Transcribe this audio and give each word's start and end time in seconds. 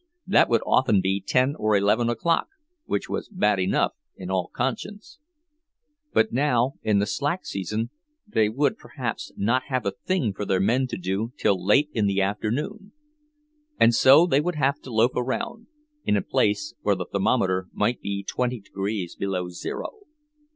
That 0.25 0.49
would 0.49 0.63
often 0.65 0.99
be 0.99 1.21
ten 1.23 1.53
or 1.59 1.77
eleven 1.77 2.09
o'clock, 2.09 2.47
which 2.85 3.07
was 3.07 3.29
bad 3.29 3.59
enough, 3.59 3.91
in 4.17 4.31
all 4.31 4.49
conscience; 4.51 5.19
but 6.11 6.33
now, 6.33 6.73
in 6.81 6.97
the 6.97 7.05
slack 7.05 7.45
season, 7.45 7.91
they 8.27 8.49
would 8.49 8.79
perhaps 8.79 9.31
not 9.37 9.65
have 9.69 9.85
a 9.85 9.91
thing 9.91 10.33
for 10.33 10.43
their 10.43 10.59
men 10.59 10.87
to 10.87 10.97
do 10.97 11.33
till 11.37 11.63
late 11.63 11.91
in 11.93 12.07
the 12.07 12.19
afternoon. 12.19 12.93
And 13.79 13.93
so 13.93 14.25
they 14.25 14.41
would 14.41 14.55
have 14.55 14.81
to 14.81 14.91
loaf 14.91 15.11
around, 15.15 15.67
in 16.03 16.17
a 16.17 16.23
place 16.23 16.73
where 16.81 16.95
the 16.95 17.05
thermometer 17.05 17.67
might 17.71 18.01
be 18.01 18.23
twenty 18.27 18.59
degrees 18.59 19.15
below 19.15 19.49
zero! 19.49 19.99